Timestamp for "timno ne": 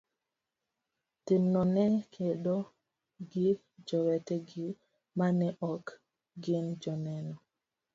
1.25-1.85